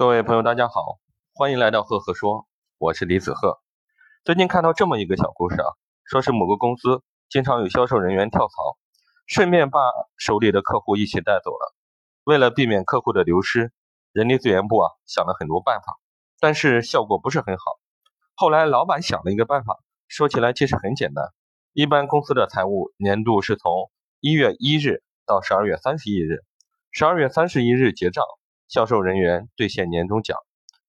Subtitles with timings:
[0.00, 0.98] 各位朋友，大家好，
[1.34, 3.58] 欢迎来到赫赫说，我是李子赫。
[4.24, 5.68] 最近看到这么一个小故事啊，
[6.06, 8.78] 说是某个公司经常有销售人员跳槽，
[9.26, 9.78] 顺便把
[10.16, 11.74] 手里的客户一起带走了。
[12.24, 13.72] 为了避免客户的流失，
[14.12, 15.98] 人力资源部啊想了很多办法，
[16.40, 17.62] 但是效果不是很好。
[18.34, 21.26] 后来老板想了一个办法，说起来其实很简单。
[21.74, 23.90] 一般公司的财务年度是从
[24.20, 26.42] 一月一日到十二月三十一日，
[26.90, 28.24] 十二月三十一日结账。
[28.70, 30.38] 销售人员兑现年终奖，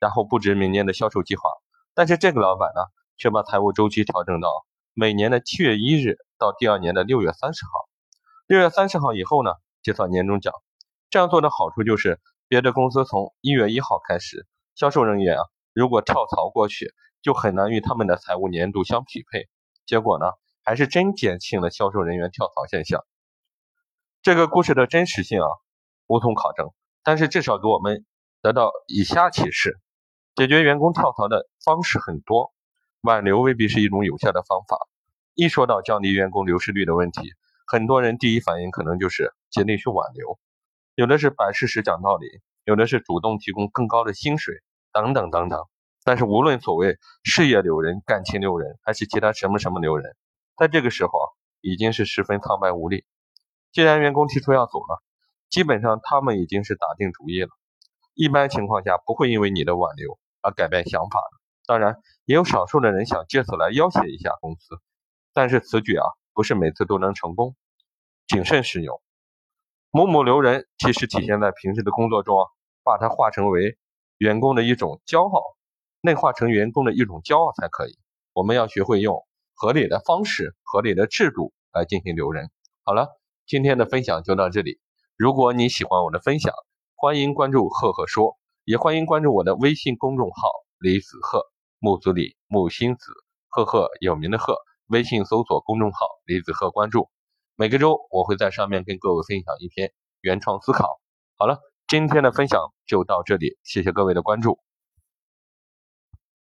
[0.00, 1.48] 然后布置明年的销售计划。
[1.94, 2.82] 但是这个老板呢，
[3.16, 7.88] 却把财务周期调整到每年的七月一日到第二年的六月三十号。
[8.48, 10.52] 六月三十号以后呢，结算年终奖。
[11.08, 19.48] 这样做的好处就是，别的公司从一月一号开始，销售人员啊，如果跳槽过去，就很难与他们的财务年度相匹配。
[19.86, 20.32] 结果呢，
[20.64, 23.04] 还是真减轻了销售人员跳槽现象。
[24.20, 25.48] 这个故事的真实性啊，
[26.08, 26.72] 无从考证。
[27.08, 28.04] 但是至少给我们
[28.42, 29.80] 得到以下启示：
[30.34, 32.52] 解决员工跳槽的方式很多，
[33.00, 34.76] 挽留未必是一种有效的方法。
[35.32, 37.32] 一说到降低员工流失率的问题，
[37.66, 40.38] 很多人第一反应可能就是尽力去挽留，
[40.96, 42.26] 有的是摆事实讲道理，
[42.66, 44.56] 有的是主动提供更高的薪水，
[44.92, 45.64] 等等等等。
[46.04, 50.14] 但是无论所谓事业留人、感情留人，还是其他什么什么留人，
[50.58, 51.12] 在这个时候
[51.62, 53.06] 已经是十分苍白无力。
[53.72, 55.02] 既然员工提出要走了，
[55.50, 57.48] 基本上他们已经是打定主意了，
[58.14, 61.38] 一般情况下不会因为你的挽留而改变想法的。
[61.66, 64.76] 当然，也有少数的人想借此来要挟一下公司，
[65.32, 67.56] 但是此举啊不是每次都能成功，
[68.26, 69.00] 谨慎使用。
[69.90, 72.44] 某某留人其实体现在平时的工作中啊，
[72.82, 73.78] 把它化成为
[74.18, 75.42] 员工的一种骄傲，
[76.02, 77.98] 内化成员工的一种骄傲才可以。
[78.32, 82.50] 我们要学会用合理的方式、合理的制度来进行留人。
[82.82, 83.08] 好了，
[83.46, 84.78] 今天的分享就到这里。
[85.18, 86.54] 如果你喜欢我的分享，
[86.94, 91.42] 欢迎关注赫赫说，也欢迎关注我的微信公众号李子赫
[91.80, 93.10] 木子李木星子
[93.48, 94.54] 赫赫有名的赫，
[94.86, 97.10] 微信搜索公众号李子赫关注。
[97.56, 100.86] 每个周我会在上面跟各位分享一篇原创思考。
[101.36, 101.58] 好了，
[101.88, 104.60] 今天的分享就到这里，谢谢各位的关注。